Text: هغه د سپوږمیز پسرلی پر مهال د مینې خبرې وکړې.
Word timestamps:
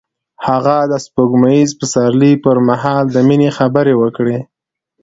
هغه 0.47 0.75
د 0.91 0.93
سپوږمیز 1.05 1.69
پسرلی 1.79 2.33
پر 2.43 2.55
مهال 2.69 3.03
د 3.11 3.17
مینې 3.27 3.49
خبرې 3.57 3.93
وکړې. 4.01 4.37